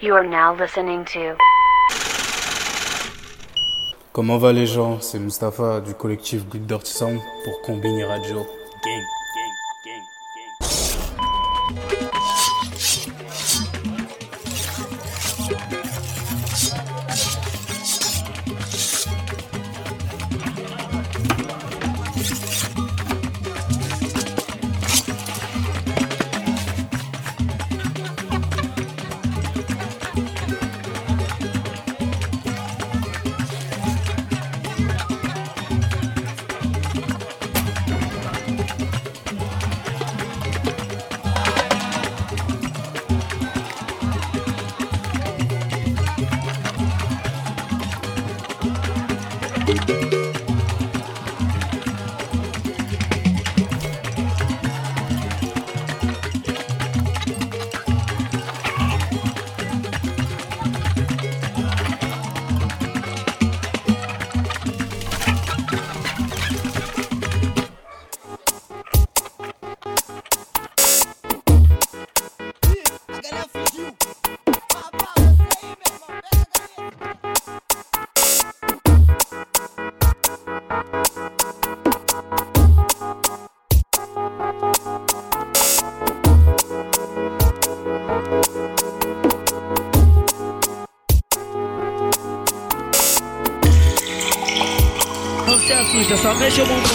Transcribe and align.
You 0.00 0.14
are 0.14 0.24
now 0.24 0.54
listening 0.54 1.04
to. 1.06 1.36
Comment 4.12 4.38
va 4.38 4.52
les 4.52 4.66
gens? 4.66 5.00
C'est 5.00 5.18
Mustapha 5.18 5.80
du 5.80 5.94
collectif 5.94 6.46
Good 6.48 6.66
Dirty 6.66 6.92
Sound 6.92 7.20
pour 7.44 7.62
Combine 7.62 8.04
Radio 8.04 8.36
Gang. 8.36 9.19
Chúc 96.56 96.89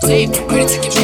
Pretty 0.00 0.26
me 0.26 0.97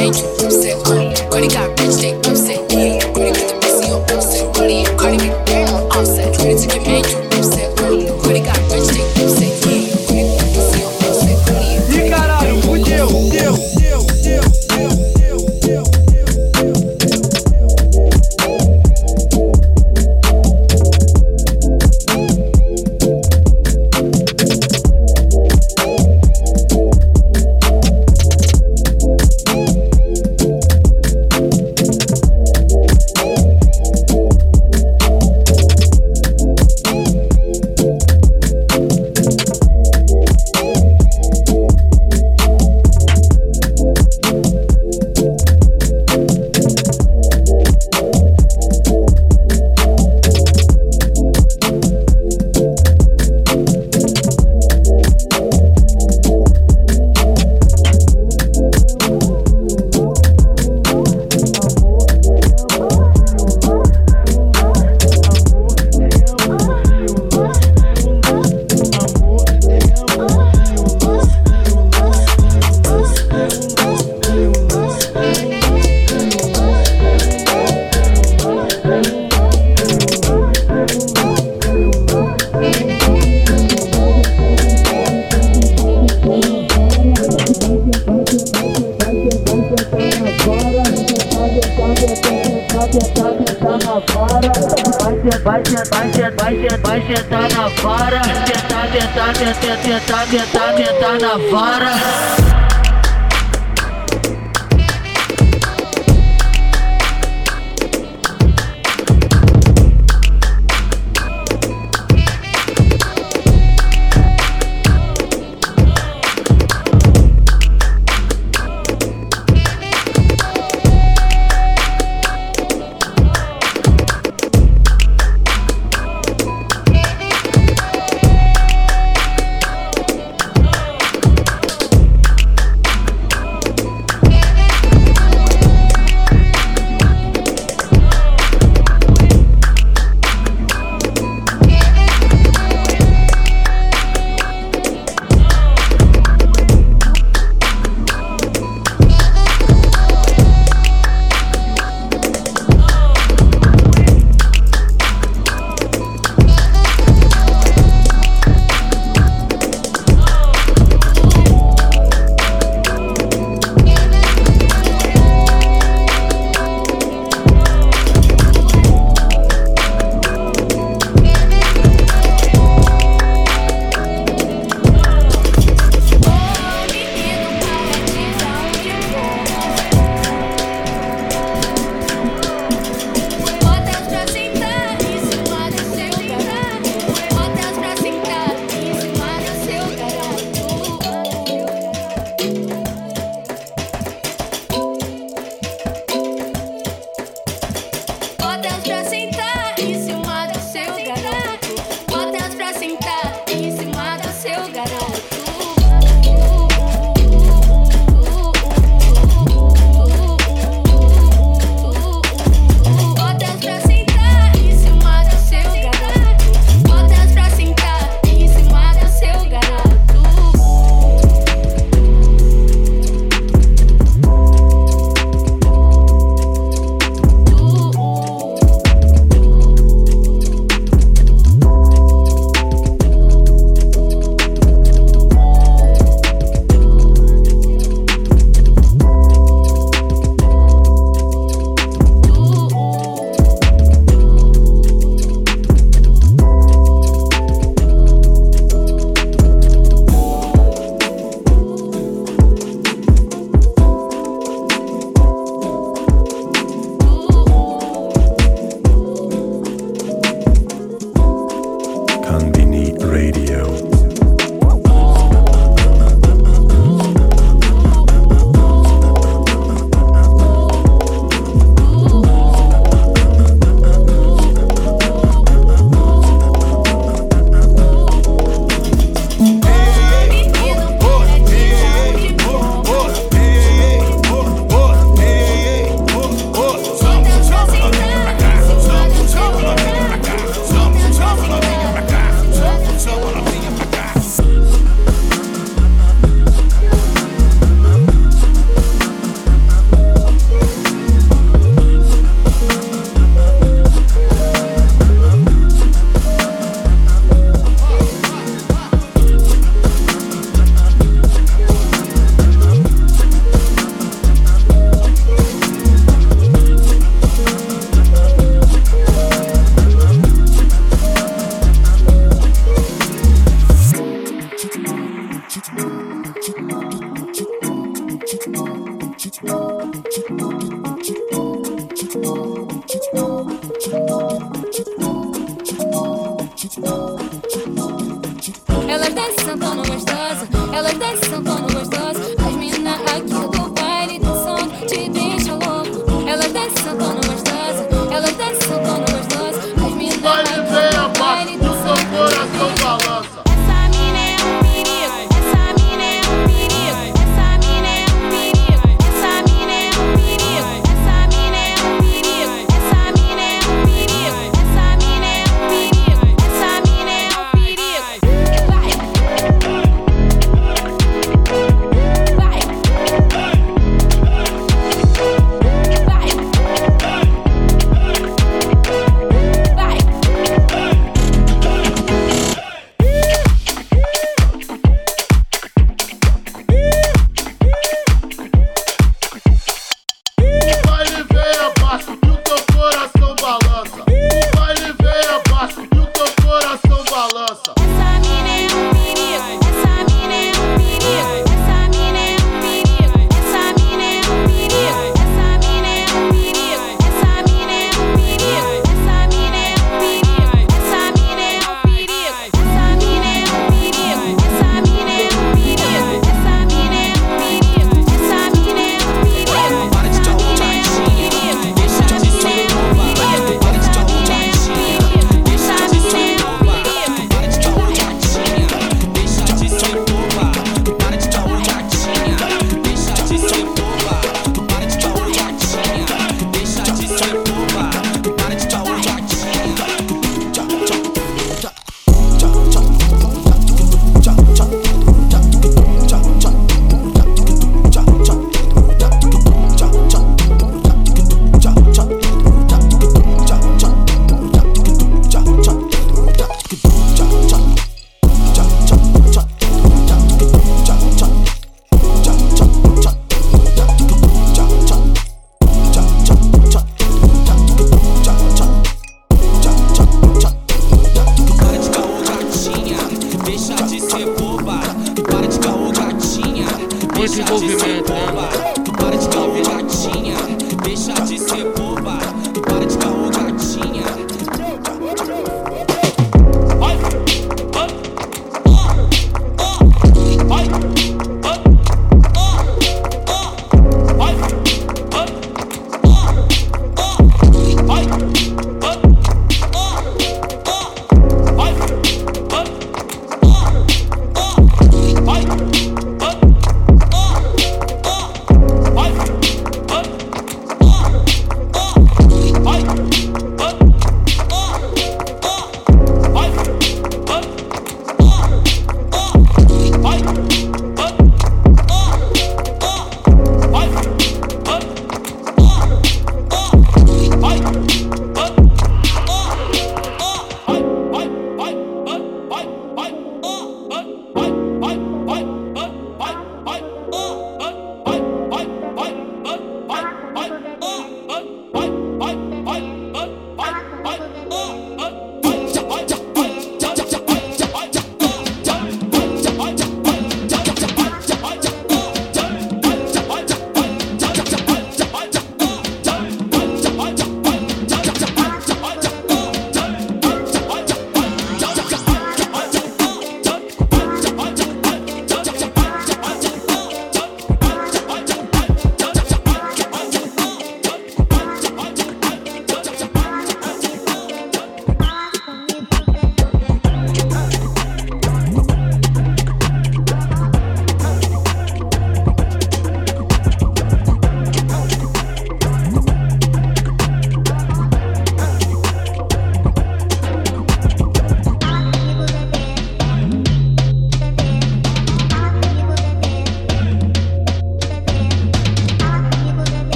salsa. 397.55 398.04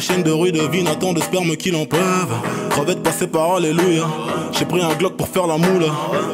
Sa 0.00 0.14
chaîne 0.14 0.22
de 0.22 0.30
rue 0.30 0.52
devine 0.52 0.86
attend 0.86 1.12
de 1.12 1.20
sperme 1.20 1.56
qu'il 1.56 1.74
en 1.74 1.84
peuvent. 1.84 2.36
Crevette 2.70 3.02
passée 3.02 3.26
par 3.26 3.56
Alléluia. 3.56 4.04
J'ai 4.56 4.64
pris 4.64 4.80
un 4.80 4.94
Glock 4.94 5.16
pour 5.16 5.26
faire 5.26 5.46
la 5.46 5.56
moule. 5.56 5.86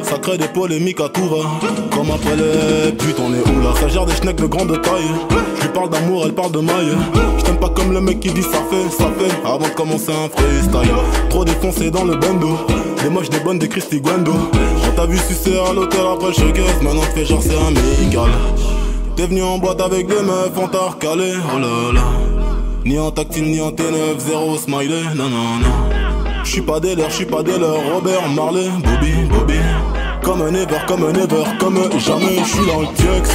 Ça 0.03 0.17
crée 0.19 0.37
des 0.37 0.47
polémiques 0.47 0.99
à 1.01 1.09
tout 1.09 1.27
va. 1.27 1.49
Comme 1.91 2.11
après 2.11 2.35
les 2.35 2.91
putes, 2.91 3.17
on 3.19 3.33
est 3.33 3.39
où 3.39 3.61
là? 3.63 3.73
Ça 3.79 3.87
gère 3.87 4.05
des 4.05 4.13
schnecks 4.13 4.35
de 4.35 4.45
grande 4.45 4.79
taille. 4.81 5.11
Je 5.57 5.61
lui 5.63 5.69
parle 5.69 5.89
d'amour, 5.89 6.23
elle 6.25 6.33
parle 6.33 6.51
de 6.51 6.59
maille. 6.59 6.95
Je 7.39 7.43
t'aime 7.43 7.57
pas 7.57 7.69
comme 7.69 7.91
le 7.91 8.01
mec 8.01 8.19
qui 8.19 8.29
dit 8.29 8.43
ça 8.43 8.59
fait, 8.69 8.89
ça 8.91 9.09
fait. 9.17 9.33
Avant 9.43 9.67
de 9.67 9.73
commencer 9.73 10.11
un 10.11 10.29
freestyle. 10.29 10.93
Trop 11.29 11.43
défoncé 11.43 11.89
dans 11.89 12.03
le 12.03 12.15
bando. 12.17 12.59
Des 13.01 13.09
moches, 13.09 13.29
des 13.29 13.39
bonnes, 13.39 13.59
des 13.59 13.67
Christy 13.67 13.99
Guendo. 13.99 14.33
On 14.87 14.95
t'a 14.95 15.07
vu 15.07 15.17
sucer 15.17 15.57
à 15.57 15.73
l'hôtel 15.73 16.01
après 16.13 16.27
le 16.27 16.33
showcase. 16.33 16.81
Maintenant 16.83 17.01
fais 17.15 17.25
genre 17.25 17.41
c'est 17.41 17.57
amical. 17.57 18.29
T'es 19.15 19.25
venu 19.25 19.41
en 19.41 19.57
boîte 19.57 19.81
avec 19.81 20.07
des 20.07 20.21
meufs, 20.21 20.51
on 20.55 20.67
t'a 20.67 20.89
recalé. 20.89 21.33
Oh 21.55 21.59
là 21.59 21.93
là. 21.93 22.24
Ni 22.85 22.99
en 22.99 23.09
tactile, 23.09 23.45
ni 23.45 23.59
en 23.59 23.71
T9, 23.71 24.19
zéro 24.19 24.57
smiley. 24.57 25.01
Non, 25.15 25.27
non, 25.27 25.57
non. 25.59 26.43
J'suis 26.43 26.61
pas 26.61 26.79
leurs, 26.79 27.09
j'suis 27.09 27.25
pas 27.25 27.41
leurs. 27.41 27.83
Robert 27.91 28.29
Marley, 28.29 28.69
Bobby, 28.83 29.13
Bobby. 29.27 29.55
Comme 30.21 30.43
un 30.43 30.53
ever, 30.53 30.77
comme 30.87 31.03
un 31.03 31.13
ever, 31.15 31.45
comme 31.59 31.79
jamais. 31.97 32.43
J'suis 32.45 32.67
dans 32.67 32.81
le 32.81 32.87
tiex. 32.93 33.31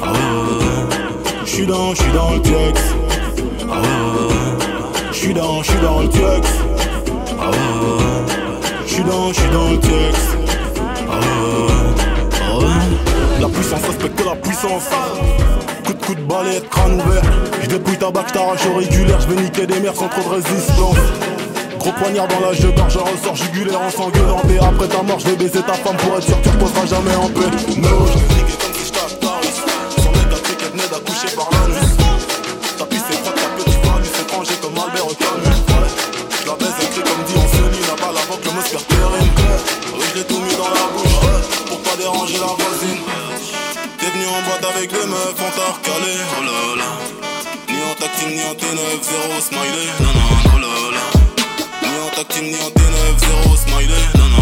Ah 0.00 0.12
ouais. 0.12 0.96
J'suis 1.44 1.66
dans, 1.66 1.92
j'suis 1.92 2.12
dans 2.12 2.30
le 2.34 2.40
tiex. 2.40 2.80
Ah. 3.68 3.82
J'suis 5.10 5.34
dans, 5.34 5.60
j'suis 5.64 5.80
dans 5.82 6.00
le 6.00 6.08
tiex. 6.08 6.48
Ah. 7.40 7.50
J'suis 8.86 9.02
dans, 9.02 9.32
j'suis 9.32 9.50
dans 9.50 9.70
le 9.70 9.78
tiex. 9.80 10.18
Ah. 11.10 11.14
Ah. 12.40 13.40
La 13.40 13.48
puissance 13.48 13.82
respecte 13.88 14.24
la 14.24 14.36
puissance. 14.36 14.88
Coup 15.92 15.98
de 15.98 16.06
coup 16.06 16.14
de 16.14 16.22
balai, 16.22 16.62
crâne 16.70 16.94
ouvert. 16.94 17.22
J'dépouille 17.62 17.98
ta 17.98 18.10
bac, 18.10 18.24
j't'arrache 18.28 18.64
auriculaire. 18.66 19.20
J'vais 19.20 19.42
niquer 19.42 19.66
des 19.66 19.78
mers 19.80 19.94
sans 19.94 20.08
trop 20.08 20.22
de 20.22 20.36
résistance. 20.36 20.96
Gros 21.78 21.92
poignard 21.92 22.28
dans 22.28 22.40
la 22.40 22.54
jeu 22.54 22.72
je 22.88 22.98
ressors 22.98 23.36
jugulaire 23.36 23.80
en 23.80 23.90
s'engueulant. 23.90 24.40
Et 24.48 24.58
après 24.58 24.88
ta 24.88 25.02
mort, 25.02 25.18
je 25.18 25.28
vais 25.28 25.36
baiser 25.36 25.60
ta 25.60 25.74
femme 25.74 25.96
pour 25.98 26.16
être 26.16 26.24
sûr 26.24 26.40
que 26.40 26.44
tu 26.44 26.48
reposeras 26.48 26.86
jamais 26.86 27.14
en 27.16 27.28
paix. 27.28 27.50
No, 27.76 28.08
niqué 28.08 28.56
comme 28.56 28.72
si 28.72 28.92
Paris 29.20 29.52
Son 29.98 30.10
mec 30.12 30.32
a 30.32 30.40
cru 30.40 30.54
qu'elle 30.56 30.70
venait 30.70 30.88
d'accoucher 30.88 31.36
par 31.36 31.50
l'anus 31.52 31.92
Ta 32.78 32.86
pisse 32.86 33.02
est 33.10 33.20
froide, 33.20 33.34
ta 33.36 33.62
petite 33.62 34.14
c'est 34.14 34.22
étranger 34.22 34.56
comme 34.62 34.78
Albert 34.78 35.12
Camus. 35.20 35.60
La 36.46 36.54
baise 36.56 36.78
écrit 36.80 37.02
comme 37.02 37.24
dit 37.26 37.36
Anthony 37.36 37.80
Là-bas, 37.84 38.16
avant 38.16 38.38
que 38.40 38.48
le 38.48 38.62
perd 38.64 38.86
terrible 38.88 39.42
Oui, 39.92 40.04
je 40.08 40.18
l'ai 40.18 40.24
tout 40.24 40.40
mis 40.40 40.56
dans 40.56 40.72
la 40.72 40.88
bouche 40.96 41.20
Pour 41.68 41.78
pas 41.82 41.96
déranger 41.98 42.38
la 42.38 42.46
voisine 42.46 42.71
avec 44.82 45.00
des 45.00 45.06
meufs, 45.06 45.34
on 45.38 45.50
t'a 45.56 45.66
recalé. 45.72 46.14
Oh 46.38 46.42
là 46.42 46.82
là. 46.82 46.90
Ni 47.68 47.78
en 47.82 47.94
tactile, 47.94 48.34
ni 48.34 48.42
en 48.42 48.54
T9, 48.54 49.02
zéro 49.02 49.40
smiley. 49.40 49.86
Non, 50.00 50.12
non, 50.12 50.30
oh 50.54 50.58
là 50.58 50.74
là. 50.96 51.06
Ni 51.82 51.98
en 52.00 52.10
tactile 52.16 52.44
ni 52.50 52.56
en 52.56 52.70
T9, 52.70 53.18
zéro 53.18 53.56
smiley, 53.56 54.02
non 54.18 54.28
non, 54.28 54.41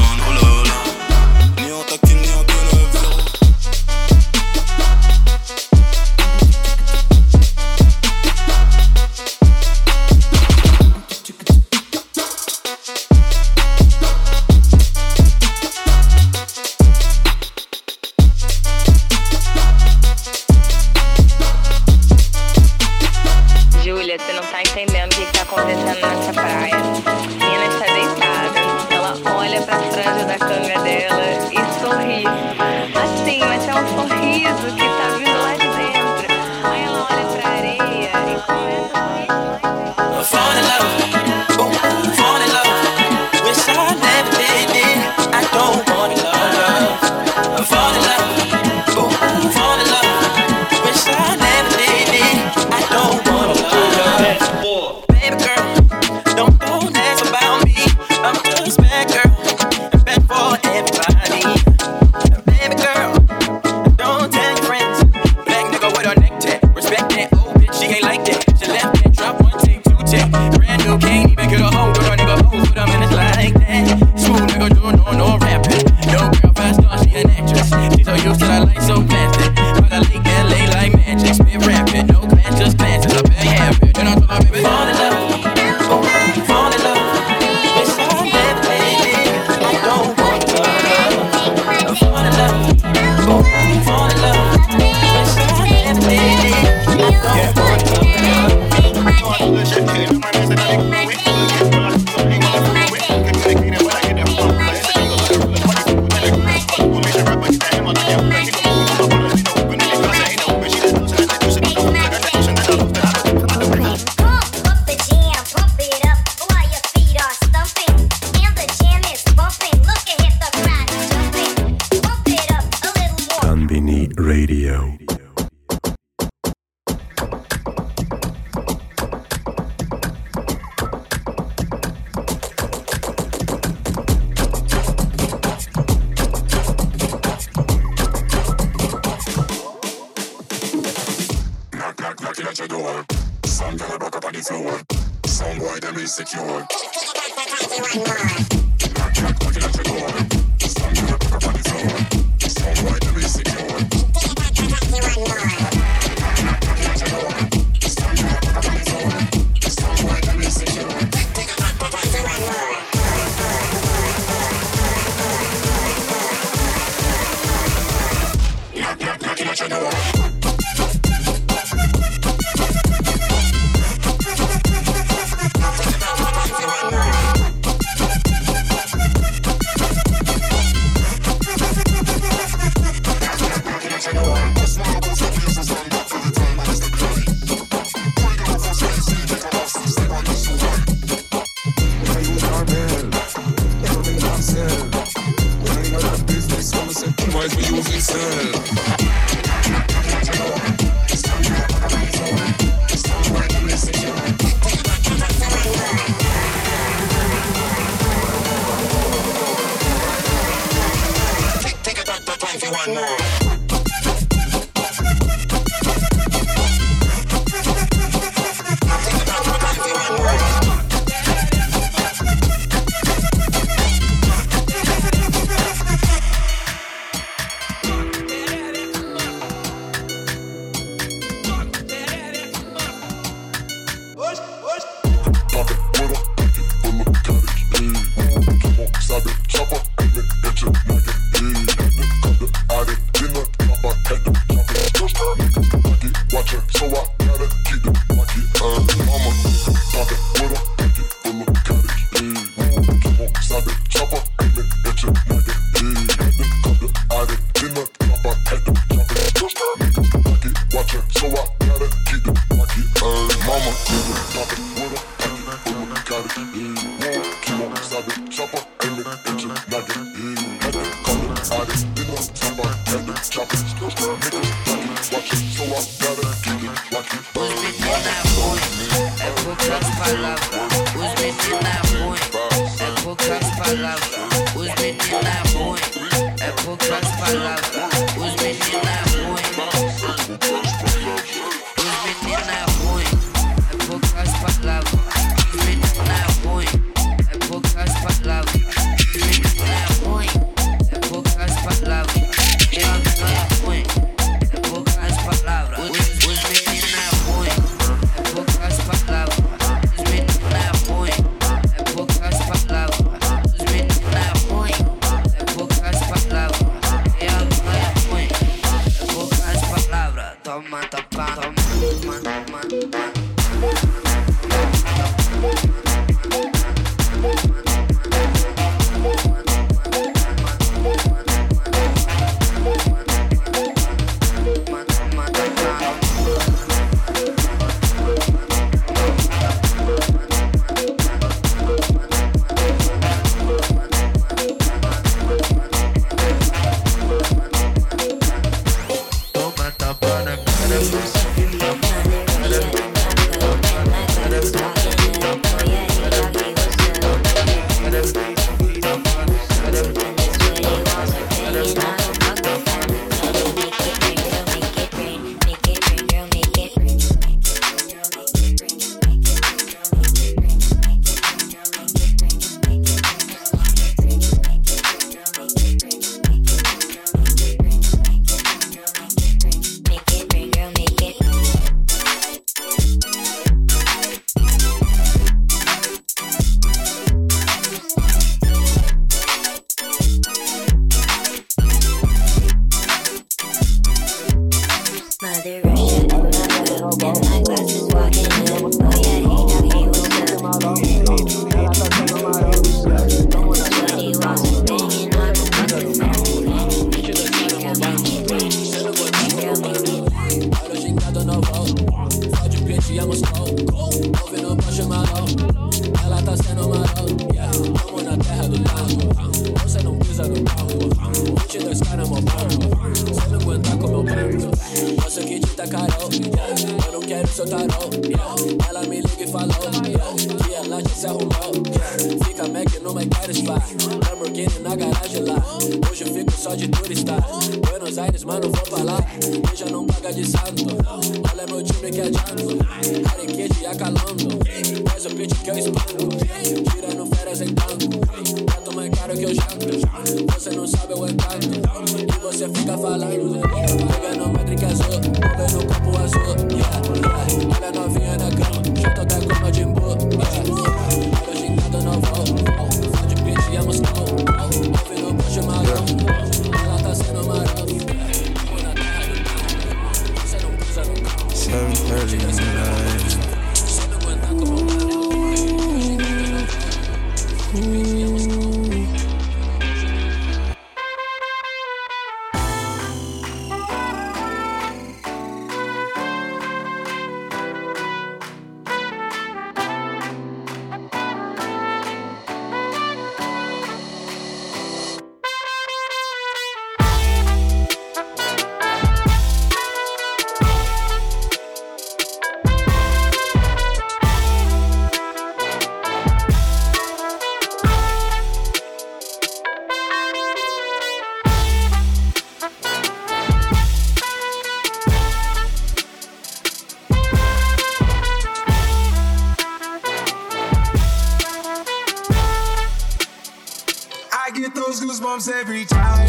goosebumps 524.80 525.30
every 525.30 525.66
time. 525.66 526.08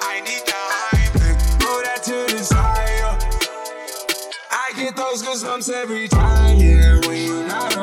I 0.00 0.20
need 0.20 0.42
the 0.46 0.54
hype. 0.54 1.12
Throw 1.60 1.82
that 1.82 2.02
to 2.04 2.32
the 2.32 2.44
side. 2.44 2.78
I 4.50 4.72
get 4.76 4.94
those 4.94 5.22
goosebumps 5.24 5.72
every 5.72 6.06
time. 6.06 6.58
Yeah, 6.58 7.00
when 7.06 7.26
you're 7.26 7.46
not 7.48 7.77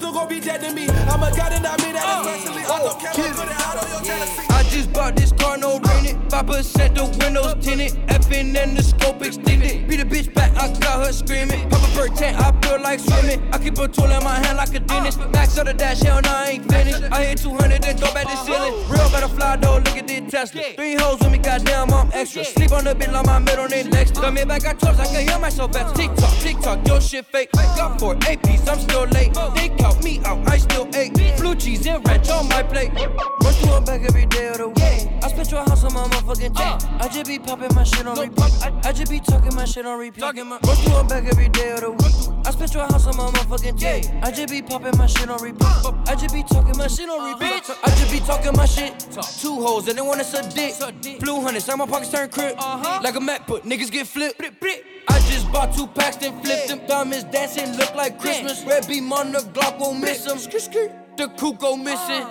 still 0.00 0.12
gon' 0.12 0.28
be 0.28 0.40
dead 0.40 0.62
to 0.62 0.72
me. 0.72 0.88
I'm 0.88 1.22
a 1.22 1.30
god 1.36 1.52
and 1.52 1.66
I 1.66 1.76
mean 1.82 1.92
that 1.92 2.04
oh. 2.06 2.24
especially. 2.24 2.64
I 2.64 2.78
don't 2.78 2.98
care 2.98 3.12
what 3.12 3.36
put 3.36 3.48
it 3.48 3.60
out 3.60 3.84
on 3.84 3.90
your 3.90 4.02
jealousy. 4.02 4.46
I 4.48 4.62
just 4.62 4.92
bought 4.94 5.14
this 5.14 5.32
car, 5.32 5.58
no 5.58 5.78
rented. 5.78 6.16
5% 6.30 6.94
the 6.94 7.04
windows 7.22 7.54
tinted. 7.64 8.09
Effing 8.30 8.56
and 8.56 8.76
the 8.76 8.82
scope 8.82 9.22
extended. 9.22 9.88
Beat 9.88 10.00
a 10.00 10.04
bitch 10.04 10.32
back, 10.34 10.52
I 10.56 10.68
got 10.78 11.04
her 11.04 11.12
screaming. 11.12 11.68
Pop 11.68 11.82
a 11.82 11.96
bird 11.96 12.16
tent, 12.16 12.38
I 12.38 12.52
feel 12.60 12.80
like 12.80 13.00
swimming. 13.00 13.42
I 13.52 13.58
keep 13.58 13.78
a 13.78 13.88
tool 13.88 14.04
in 14.04 14.22
my 14.22 14.34
hand 14.34 14.56
like 14.56 14.74
a 14.74 14.80
dentist. 14.80 15.18
Max 15.30 15.58
on 15.58 15.66
the 15.66 15.74
dash, 15.74 16.00
hell, 16.00 16.20
no, 16.22 16.30
I 16.30 16.50
ain't 16.50 16.70
finished. 16.70 17.02
I 17.10 17.24
hit 17.24 17.38
200, 17.38 17.82
then 17.82 17.96
throw 17.96 18.12
back 18.14 18.26
the 18.26 18.36
ceiling. 18.44 18.74
Real 18.88 19.10
better 19.10 19.28
fly, 19.28 19.56
though, 19.56 19.76
look 19.76 19.96
at 19.96 20.06
this 20.06 20.30
Tesla. 20.30 20.62
Three 20.76 20.94
hoes 20.94 21.18
with 21.20 21.32
me, 21.32 21.38
goddamn, 21.38 21.92
I'm 21.92 22.10
extra. 22.12 22.44
Sleep 22.44 22.72
on 22.72 22.84
the 22.84 22.94
bed 22.94 23.12
like 23.12 23.26
my 23.26 23.38
middle 23.38 23.66
name 23.66 23.90
Lex. 23.90 24.12
Got 24.12 24.32
me 24.34 24.44
back, 24.44 24.64
I 24.64 24.74
tops, 24.74 24.98
I 24.98 25.06
can 25.06 25.28
hear 25.28 25.38
myself 25.38 25.72
better. 25.72 25.92
TikTok, 25.94 26.34
TikTok, 26.38 26.86
your 26.86 27.00
shit 27.00 27.26
fake. 27.26 27.50
Got 27.52 27.98
four 27.98 28.14
APs, 28.16 28.68
I'm 28.68 28.78
still 28.78 29.06
late. 29.06 29.34
They 29.54 29.68
count 29.70 30.02
me 30.04 30.20
out, 30.24 30.48
I 30.48 30.58
still 30.58 30.88
ate. 30.94 31.14
Blue 31.38 31.54
cheese 31.54 31.86
and 31.86 32.06
ranch 32.06 32.30
on 32.30 32.48
my 32.48 32.62
plate. 32.62 32.92
Run 32.94 33.54
through 33.54 33.80
back 33.80 34.02
every 34.02 34.26
day 34.26 34.48
of 34.48 34.58
the 34.58 34.68
week. 34.68 34.79
I 35.30 35.32
spent 35.32 35.52
your 35.52 35.60
house 35.60 35.84
on 35.84 35.94
my 35.94 36.02
motherfucking 36.08 36.56
chain. 36.58 36.98
I 37.00 37.06
just 37.06 37.26
be 37.26 37.38
popping 37.38 37.72
my 37.76 37.84
shit 37.84 38.04
on 38.04 38.18
repeat. 38.18 38.52
I, 38.64 38.72
I 38.82 38.92
just 38.92 39.12
be 39.12 39.20
talking 39.20 39.54
my 39.54 39.64
shit 39.64 39.86
on 39.86 39.96
repeat. 39.96 40.20
Talking 40.20 40.44
my 40.44 40.58
Run 40.64 40.76
through 40.78 40.96
a 40.96 41.04
back 41.04 41.24
every 41.24 41.48
day 41.48 41.70
of 41.70 41.82
the 41.82 41.90
week. 41.92 42.46
I 42.46 42.50
spent 42.50 42.74
your 42.74 42.82
house 42.82 43.06
on 43.06 43.16
my 43.16 43.30
motherfucking 43.30 43.78
chain. 43.78 44.20
I 44.24 44.32
just 44.32 44.48
be 44.48 44.60
popping 44.60 44.98
my 44.98 45.06
shit 45.06 45.30
on 45.30 45.40
repeat. 45.40 45.62
I 45.62 46.16
just 46.16 46.34
be 46.34 46.42
talking 46.42 46.76
my 46.76 46.88
shit 46.88 47.08
on 47.08 47.32
repeat. 47.32 47.70
I 47.84 47.90
just 47.90 48.10
be 48.10 48.18
talking 48.18 48.52
my 48.56 48.66
shit. 48.66 48.98
Two 49.40 49.54
hoes 49.62 49.86
and 49.86 49.96
they 49.96 50.02
wanna 50.02 50.24
suck 50.24 50.52
dick. 50.52 50.74
Blue 51.20 51.40
hundreds, 51.40 51.68
my 51.68 51.86
pockets 51.86 52.10
turn 52.10 52.28
crib. 52.28 52.56
Like 52.58 53.14
a 53.14 53.20
Mac, 53.20 53.46
but 53.46 53.62
niggas 53.62 53.92
get 53.92 54.08
flipped. 54.08 54.42
I 55.08 55.18
just 55.30 55.50
bought 55.52 55.72
two 55.72 55.86
packs 55.86 56.16
then 56.16 56.42
flipped 56.42 56.66
them. 56.66 56.80
Diamonds 56.88 57.24
dancing, 57.30 57.76
look 57.76 57.94
like 57.94 58.18
Christmas. 58.18 58.64
Red 58.64 58.88
beam 58.88 59.12
on 59.12 59.30
the 59.30 59.38
Glock 59.38 59.78
won't 59.78 60.00
miss 60.00 60.24
them. 60.24 60.38
The 61.16 61.26
go 61.60 61.76
missing. 61.76 62.24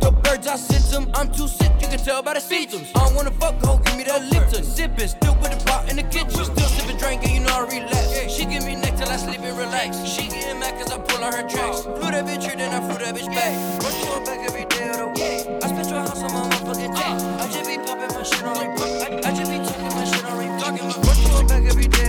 The 0.00 0.12
birds 0.22 0.46
I 0.46 0.56
sent 0.56 0.84
them. 0.92 1.10
I'm 1.14 1.32
too 1.32 1.48
sick, 1.48 1.71
can 1.96 2.04
tell 2.06 2.22
by 2.22 2.32
the 2.32 2.40
symptoms. 2.40 2.90
I 2.94 3.04
don't 3.04 3.14
wanna 3.14 3.30
fuck, 3.32 3.54
ho, 3.60 3.76
give 3.84 3.96
me 3.98 4.04
that 4.04 4.24
Lipton. 4.32 4.64
Sippin', 4.64 5.08
still 5.08 5.36
with 5.36 5.52
the 5.52 5.60
pot 5.66 5.90
in 5.90 5.96
the 5.96 6.02
kitchen. 6.04 6.30
Still 6.30 6.70
sipping, 6.72 6.96
drinking, 6.96 7.34
you 7.34 7.40
know 7.40 7.52
I 7.52 7.68
relapse. 7.68 8.32
She 8.32 8.46
give 8.46 8.64
me 8.64 8.76
neck 8.76 8.96
till 8.96 9.08
I 9.08 9.16
sleep 9.16 9.40
and 9.40 9.58
relax. 9.58 10.00
She 10.08 10.28
getting 10.28 10.58
mad 10.58 10.72
cause 10.80 10.90
I 10.90 10.98
pull 10.98 11.22
on 11.22 11.32
her 11.34 11.46
tracks. 11.46 11.82
Flew 11.82 12.10
that 12.16 12.24
bitch 12.24 12.44
here, 12.44 12.56
then 12.56 12.72
I 12.72 12.80
flew 12.80 12.96
that 13.04 13.14
bitch 13.14 13.28
back. 13.28 13.52
Run 13.84 13.92
through 13.92 14.12
her 14.16 14.24
back 14.24 14.40
every 14.48 14.64
day 14.72 14.88
of 14.88 14.96
the 15.04 15.08
week. 15.20 15.44
I 15.62 15.66
spent 15.68 15.88
your 15.92 16.00
house 16.00 16.22
on 16.22 16.32
my 16.32 16.40
motherfucking 16.48 16.92
chain. 16.96 17.14
I 17.40 17.44
just 17.52 17.68
be 17.68 17.76
poppin' 17.76 18.14
my 18.16 18.22
shit 18.24 18.42
on 18.42 18.56
repeat. 18.56 19.26
I, 19.26 19.30
just 19.36 19.50
be 19.52 19.58
talking 19.60 19.92
my 19.92 20.04
shit 20.08 20.24
on 20.24 20.36
repeat. 20.40 20.96
Run 20.96 21.16
through 21.20 21.36
her 21.36 21.44
back 21.44 21.64
every 21.68 21.88
day 21.88 22.01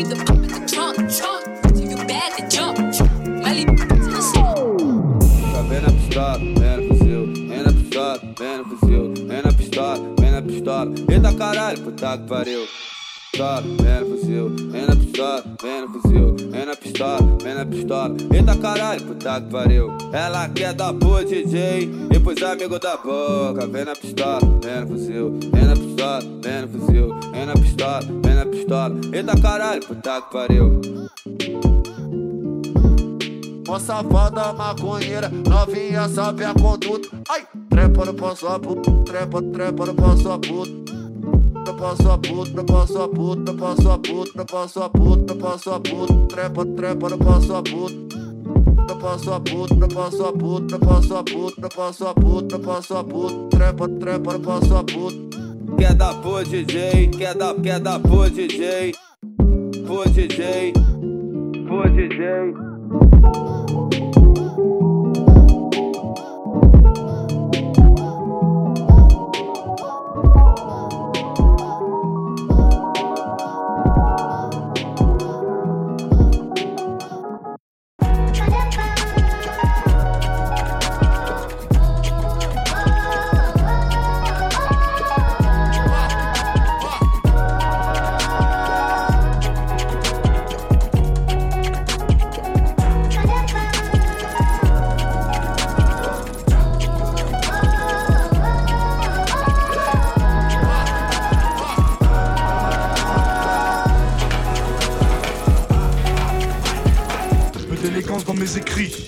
You 0.00 0.06
the 0.06 0.14
Tá 5.52 5.62
bem 5.68 5.80
na 5.82 5.90
pistola, 5.90 6.38
bem 6.38 6.76
no 6.78 6.88
fuzil, 6.88 7.26
bem 7.26 7.62
na 7.62 7.72
pistola, 7.72 8.18
bem 8.38 8.56
no 8.56 8.64
fuzil, 8.64 9.14
bem 9.26 9.42
na 9.42 9.52
pistola, 9.52 9.98
bem 10.18 10.30
na 10.30 10.42
pistola. 10.42 10.94
Eita 11.06 11.34
caralho, 11.34 11.80
puta 11.82 12.16
que 12.16 12.26
pariu. 12.26 12.89
Pistola, 13.40 13.62
bem 13.62 14.00
no 14.00 14.06
fuzil, 14.06 14.50
bem 14.70 14.86
na 14.86 14.96
pistola, 14.96 15.44
bem 15.62 15.80
no 15.80 15.88
fuzil, 15.88 16.50
bem 16.50 16.66
na 16.66 16.76
pistola, 16.76 17.22
bem 17.42 17.54
na 17.54 17.64
pistola. 17.64 18.16
Eita 18.34 18.56
caralho, 18.58 19.02
puta 19.06 19.40
que 19.40 19.50
pariu. 19.50 19.96
Ela 20.12 20.48
quer 20.50 20.74
dar 20.74 20.92
pro 20.92 21.24
DJ 21.24 21.90
e 22.14 22.20
pros 22.20 22.42
amigos 22.42 22.80
da 22.80 22.98
boca. 22.98 23.66
Vem 23.66 23.86
na 23.86 23.96
pistola, 23.96 24.40
vem 24.62 24.80
no 24.82 24.86
fuzil, 24.88 25.38
vem 25.54 25.64
na 25.64 25.74
pistola, 25.74 26.20
vem 26.42 26.68
fuzil, 26.68 27.20
vem 27.32 27.46
na 27.46 27.54
pistola, 27.54 28.00
vem 28.22 28.34
na 28.34 28.44
pistola. 28.44 29.00
Eita 29.10 29.40
caralho, 29.40 29.86
puta 29.86 30.20
que 30.20 30.32
pariu. 30.32 30.80
Mó 33.66 33.78
safada 33.78 34.52
maconheira, 34.52 35.30
novinha 35.30 36.06
sabe 36.10 36.44
a 36.44 36.52
conduta. 36.52 37.08
Ai, 37.30 37.46
trepa 37.70 38.04
no 38.04 38.12
passo 38.12 38.46
a 38.48 38.60
puta, 38.60 38.90
trepa, 39.06 39.40
trepa 39.40 39.86
no 39.86 39.94
passo 39.94 40.30
a 40.30 40.38
puta, 41.70 41.74
passo 41.74 42.12
a 42.12 42.18
puta, 42.18 42.64
passo 42.64 43.02
a 43.02 43.08
puta, 43.08 43.54
passo 43.54 43.90
a 43.90 43.98
puta, 43.98 44.44
passo 44.44 44.82
a 44.82 44.90
puta, 44.90 45.34
passo 45.34 45.70
a 45.72 45.80
puta, 45.80 46.14
trepa, 46.28 46.64
trepa, 46.66 47.08
com 47.16 47.30
a 47.30 47.62
puta. 47.62 48.20
Passo 49.00 49.32
a 49.32 49.40
puta, 49.40 49.88
com 49.88 50.00
a 50.00 50.32
puta, 50.32 50.78
com 50.78 50.90
a 51.14 51.22
puta, 51.22 51.68
passo 51.68 52.06
a 52.08 52.14
puta, 52.14 52.58
passo 52.58 52.96
a 52.96 53.04
puta, 53.04 53.56
trepa, 53.56 53.88
trepa, 53.88 54.38
passo 54.38 54.76
a 54.76 54.84
puta. 54.84 55.16
Quer 55.78 55.94
dar 55.94 56.14
pro 56.20 56.42
DJ, 56.42 57.08
quer 57.08 57.34
dar, 57.34 57.54
quer 57.54 57.80
dar 57.80 58.00
pro 58.00 58.28
DJ, 58.28 58.92
pro 59.86 60.04
DJ, 60.10 60.72
pro 61.66 61.88
DJ. 61.88 62.70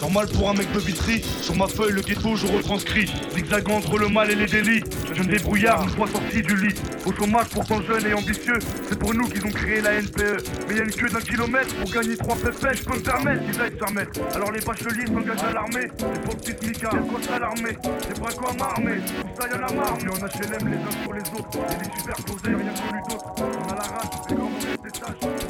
Normal 0.03 0.26
pour 0.34 0.50
un 0.50 0.55
mec 0.55 0.70
de 0.72 0.80
vitry. 0.80 1.22
Sur 1.40 1.57
ma 1.57 1.68
feuille, 1.68 1.92
le 1.92 2.03
ghetto, 2.03 2.34
je 2.34 2.46
retranscris. 2.48 3.09
Zigzagant 3.34 3.76
entre 3.76 3.98
le 3.98 4.09
mal 4.09 4.30
et 4.30 4.34
les 4.34 4.46
délits. 4.46 4.82
Jeune 5.14 5.28
débrouillard, 5.28 5.82
une 5.84 5.90
fois 5.90 6.09
sorti 6.09 6.42
du 6.42 6.57
lit. 6.57 6.74
Au 7.07 7.12
chômage, 7.12 7.46
pourtant 7.50 7.80
jeune 7.82 8.05
et 8.07 8.12
ambitieux. 8.12 8.59
C'est 8.88 8.98
pour 8.98 9.14
nous 9.14 9.28
qu'ils 9.28 9.46
ont 9.46 9.50
créé 9.50 9.80
la 9.80 10.00
NPE. 10.00 10.42
Mais 10.68 10.74
y 10.74 10.80
a 10.80 10.84
une 10.84 10.90
queue 10.90 11.09
d'un 11.09 11.20
kilomètre 11.20 11.74
pour 11.76 11.90
gagner 11.90 12.16
trois 12.16 12.34
pépés. 12.34 12.74
Je 12.74 12.82
peux 12.82 12.96
me 12.96 13.03
permettre 13.03 13.44
qu'ils 13.46 13.61
aillent 13.61 13.78
se 13.78 13.84
remettre. 13.84 14.20
Alors 14.34 14.50
les 14.50 14.61
bacheliers 14.61 15.07
s'engagent 15.07 15.44
à 15.48 15.53
l'armée. 15.53 15.88
C'est 15.96 16.22
pour 16.22 16.34
le 16.34 16.40
petit 16.40 16.66
Mika, 16.66 16.90
c'est 17.22 17.32
à 17.32 17.38
l'armée? 17.38 17.76
C'est 18.09 18.20
pas 18.20 18.32
quoi 18.32 18.53
m'armer. 18.55 18.98
Tout 19.20 19.40
ça 19.40 19.48
y 19.48 19.53
en 19.53 19.62
a 19.68 19.72
marre. 19.72 19.98
Mais 20.03 20.11
en 20.11 20.18
HLM 20.18 20.68
les 20.68 20.78
uns 20.78 20.96
sur 21.03 21.12
les 21.12 21.26
autres. 21.38 21.59
Et 21.70 21.78
les 21.78 21.90
superposés, 21.96 22.55
rien 22.57 22.74
connu 22.74 23.00
d'autre. 23.09 23.30
On 23.38 23.70
a 23.70 23.76
la 23.76 23.82
rage, 23.82 24.11
c'est 24.28 24.34
comme 24.34 24.50
on 24.50 24.61
fait 24.61 24.82
des 24.82 24.90
tâches. 24.98 25.41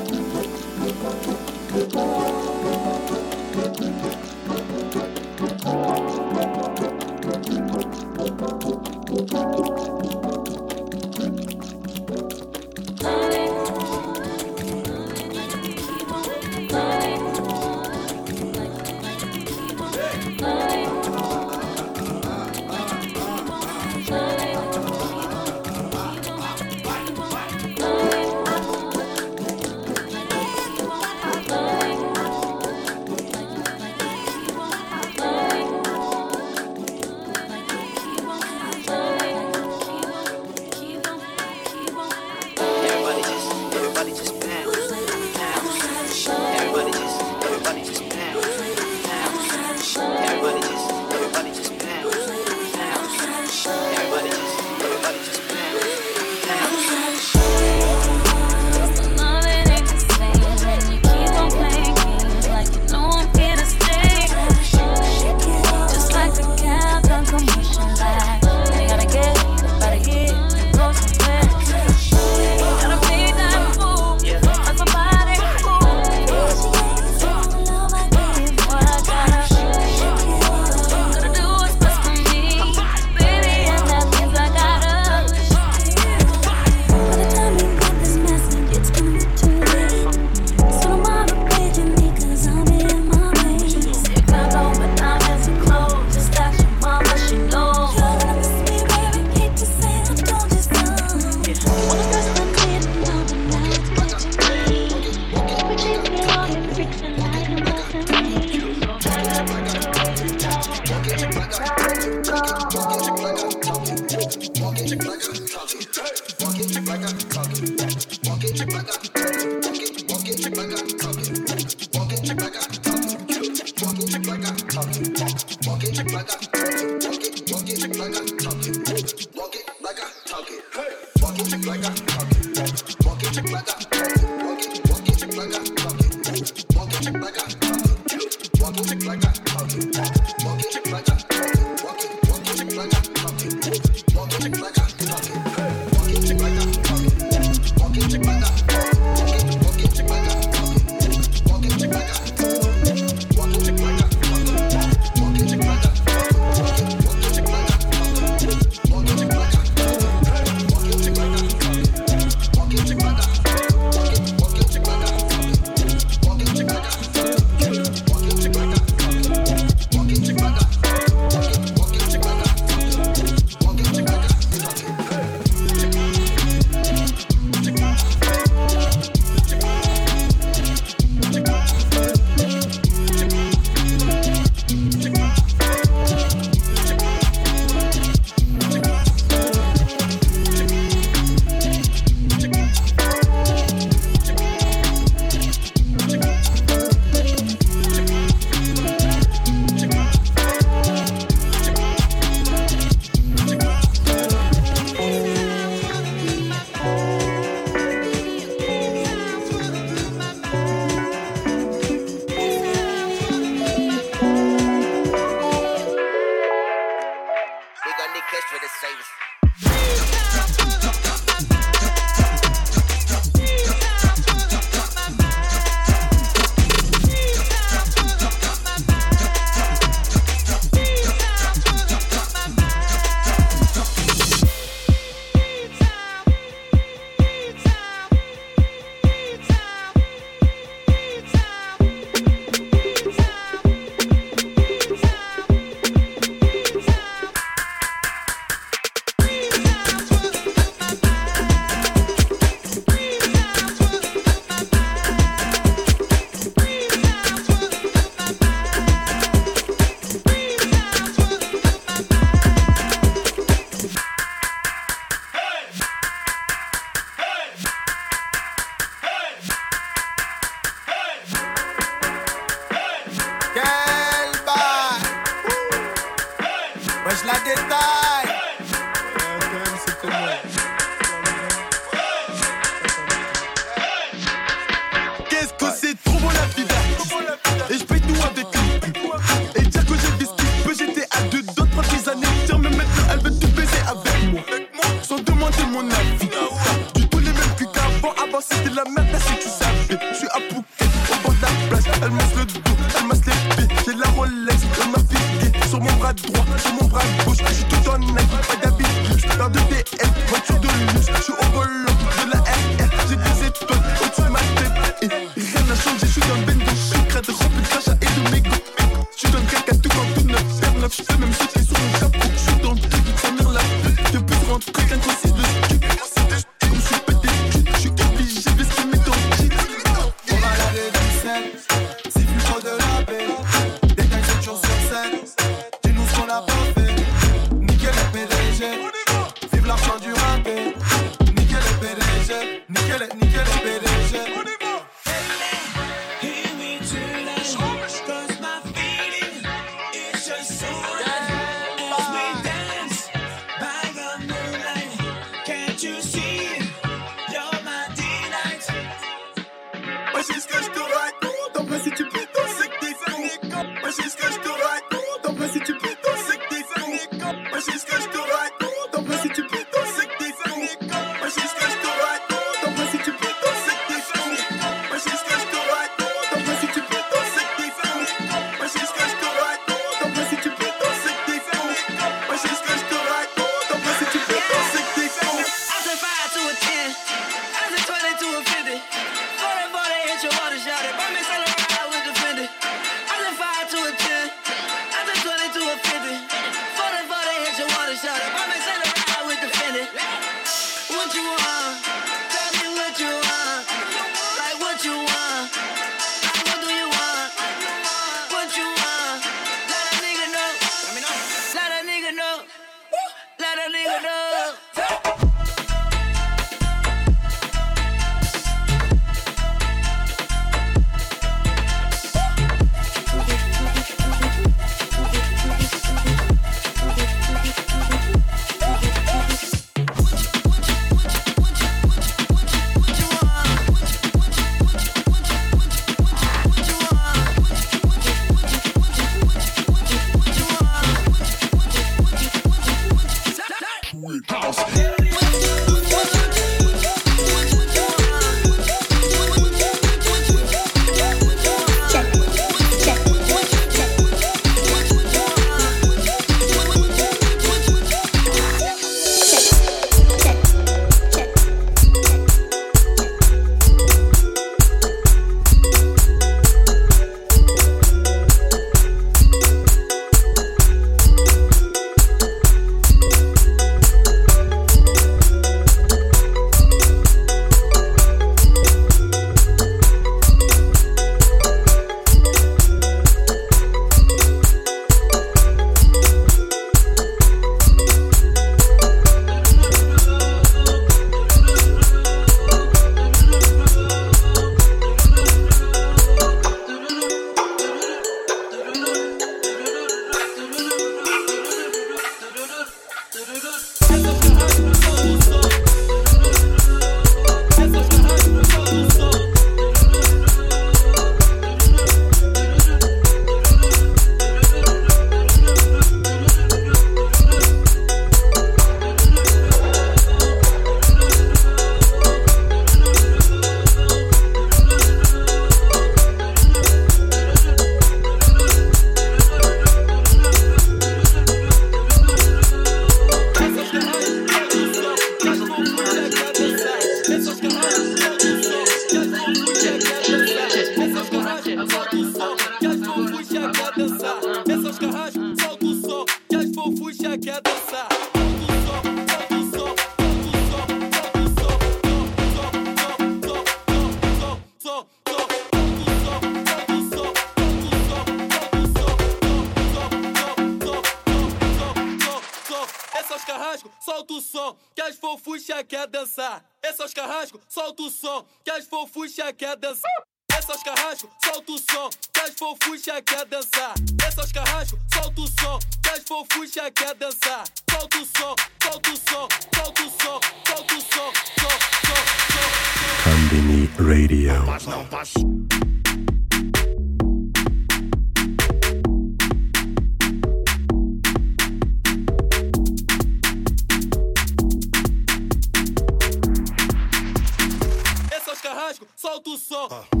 Solta 599.61 600.00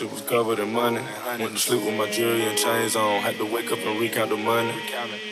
mattress 0.00 0.20
was 0.20 0.28
covered 0.28 0.58
in 0.58 0.72
money. 0.72 1.00
Went 1.38 1.52
to 1.52 1.58
sleep 1.58 1.84
with 1.84 1.94
my 1.94 2.10
jewelry 2.10 2.42
and 2.42 2.58
chains 2.58 2.96
on. 2.96 3.20
Had 3.22 3.36
to 3.36 3.44
wake 3.44 3.72
up 3.72 3.78
and 3.78 4.00
recount 4.00 4.30
the 4.30 4.36
money. 4.36 4.72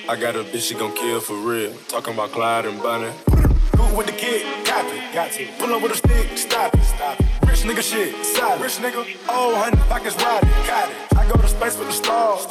I 0.08 0.16
got 0.16 0.36
a 0.36 0.44
bitch 0.44 0.68
she 0.68 0.74
gon' 0.74 0.94
kill 0.94 1.20
for 1.20 1.36
real. 1.36 1.72
Talking 1.88 2.14
about 2.14 2.30
Clyde 2.30 2.66
and 2.66 2.80
Bunny. 2.82 3.12
Who 3.76 3.96
with 3.96 4.06
the 4.06 4.12
kid? 4.12 4.42
It. 4.46 5.14
Got 5.14 5.32
to. 5.32 5.46
Pull 5.58 5.74
up 5.74 5.82
with 5.82 5.92
a 5.92 5.96
stick. 5.96 6.36
Stop 6.36 6.74
it. 6.74 6.82
Stop 6.82 7.20
it. 7.20 7.26
Rich 7.46 7.62
nigga 7.62 7.82
shit. 7.82 8.24
Solid. 8.24 8.60
Rich 8.60 8.78
nigga. 8.78 9.06
Oh, 9.28 9.54
honey, 9.54 9.76
pockets 9.88 10.16
riding. 10.16 10.48
Got 10.66 10.90
it. 10.90 10.96
I 11.16 11.28
go 11.30 11.40
to 11.40 11.48
space 11.48 11.78
with 11.78 11.88
the 11.88 11.94
stars. 11.94 12.46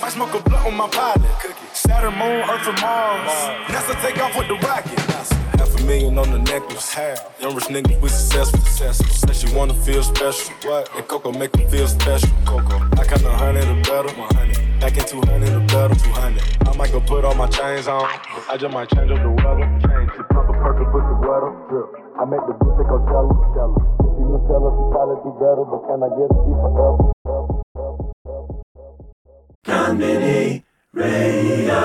Might 0.00 0.12
smoke 0.12 0.34
a 0.34 0.42
blunt 0.42 0.64
with 0.64 0.74
my 0.74 0.88
pilot. 0.88 1.22
Saturn, 1.72 2.14
moon, 2.14 2.42
Earth, 2.50 2.66
and 2.66 2.80
Mars. 2.80 3.30
NASA 3.68 3.94
take 4.02 4.18
off 4.18 4.36
with 4.36 4.48
the 4.48 4.58
rocket. 4.66 4.98
Half 5.58 5.78
a 5.78 5.84
million 5.84 6.18
on 6.18 6.30
the 6.30 6.38
necklace. 6.38 6.92
Half. 6.92 7.37
Young 7.48 7.56
rich 7.56 7.68
niggas, 7.68 7.98
we 8.02 8.10
successful. 8.10 8.60
successful. 8.60 9.08
Say 9.08 9.32
she 9.32 9.56
wanna 9.56 9.72
feel 9.72 10.02
special. 10.02 10.52
What? 10.68 10.94
And 10.94 11.08
Coco 11.08 11.32
make 11.32 11.56
her 11.56 11.66
feel 11.70 11.88
special. 11.88 12.28
Coco. 12.44 12.76
I 13.00 13.04
count 13.08 13.24
a 13.24 13.30
hundred 13.30 13.64
or 13.64 13.80
better. 13.88 14.12
Back 14.80 14.98
in 14.98 15.04
200 15.06 15.48
or 15.56 15.60
better. 15.60 15.94
200. 15.94 16.42
I 16.68 16.76
might 16.76 16.92
go 16.92 17.00
put 17.00 17.24
all 17.24 17.34
my 17.34 17.46
chains 17.46 17.88
on. 17.88 18.04
I 18.04 18.58
just 18.58 18.74
might 18.74 18.90
change 18.90 19.10
up 19.10 19.22
the 19.22 19.30
weather. 19.30 19.64
Change. 19.80 20.10
She 20.12 20.22
pump 20.28 20.50
a 20.50 20.52
perk 20.60 20.76
and 20.76 20.92
pussy 20.92 21.14
wetter. 21.24 21.56
Drip. 21.72 21.88
I 22.20 22.28
make 22.28 22.44
the 22.44 22.52
bitch 22.52 22.76
take 22.76 22.92
Coachella. 22.92 23.32
Coachella. 23.32 23.80
If 23.96 24.12
she 24.12 24.28
Nutella, 24.28 24.68
she 24.76 24.84
probably 24.92 25.16
do 25.24 25.32
better. 25.40 25.64
But 25.64 25.80
can 25.88 26.04
I 26.04 26.12
get 26.20 26.28
a 26.28 26.36
D 26.44 26.52
forever? 26.52 27.16
Konbini 29.64 30.68
Radio. 30.92 31.80